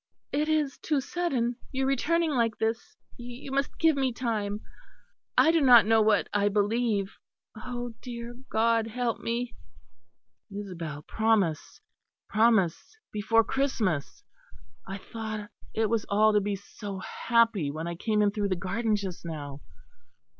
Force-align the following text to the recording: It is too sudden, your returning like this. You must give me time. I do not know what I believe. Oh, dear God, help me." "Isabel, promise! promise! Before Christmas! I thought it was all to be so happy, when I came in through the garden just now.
It 0.31 0.49
is 0.49 0.79
too 0.79 0.99
sudden, 0.99 1.57
your 1.71 1.85
returning 1.85 2.31
like 2.31 2.57
this. 2.57 2.97
You 3.17 3.51
must 3.51 3.77
give 3.77 3.95
me 3.95 4.11
time. 4.11 4.61
I 5.37 5.51
do 5.51 5.61
not 5.61 5.85
know 5.85 6.01
what 6.01 6.27
I 6.33 6.49
believe. 6.49 7.17
Oh, 7.55 7.93
dear 8.01 8.33
God, 8.49 8.87
help 8.87 9.19
me." 9.19 9.53
"Isabel, 10.51 11.03
promise! 11.03 11.79
promise! 12.27 12.97
Before 13.11 13.43
Christmas! 13.43 14.23
I 14.87 14.97
thought 14.97 15.51
it 15.75 15.87
was 15.87 16.07
all 16.09 16.33
to 16.33 16.41
be 16.41 16.55
so 16.55 16.97
happy, 16.97 17.69
when 17.69 17.85
I 17.85 17.93
came 17.93 18.23
in 18.23 18.31
through 18.31 18.49
the 18.49 18.55
garden 18.55 18.95
just 18.95 19.23
now. 19.23 19.61